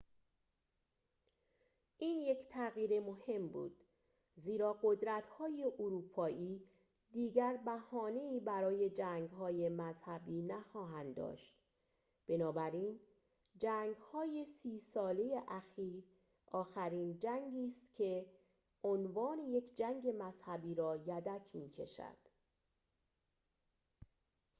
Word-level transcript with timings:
این 1.97 2.21
یک 2.21 2.47
تغییر 2.49 2.99
مهم 2.99 3.47
بود 3.47 3.77
زیرا 4.35 4.79
قدرت‌های 4.83 5.63
اروپایی 5.79 6.63
دیگر 7.11 7.57
بهانه‌ای 7.65 8.39
برای 8.39 8.89
جنگ‌های 8.89 9.69
مذهبی 9.69 10.41
نخواهند 10.41 11.15
داشت 11.15 11.55
بنابراین 12.27 12.99
جنگ‌های 13.57 14.45
سی 14.45 14.79
ساله 14.79 15.43
آخرین 16.51 17.17
جنگی 17.19 17.65
است 17.67 17.95
که 17.95 18.25
عنوان 18.83 19.39
یک 19.39 19.75
جنگ 19.75 20.15
مذهبی 20.19 20.75
را 20.75 20.95
یدک 21.07 21.41
می‌کشد 21.53 22.17